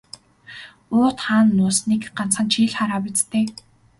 [0.97, 3.45] Уут хаана нуусныг ганцхан чи л хараа биз дээ.